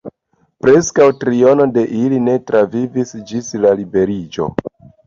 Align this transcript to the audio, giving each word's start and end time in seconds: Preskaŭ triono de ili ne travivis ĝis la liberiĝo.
Preskaŭ 0.65 1.05
triono 1.25 1.67
de 1.77 1.85
ili 2.01 2.23
ne 2.31 2.37
travivis 2.49 3.17
ĝis 3.31 3.57
la 3.65 3.79
liberiĝo. 3.85 4.53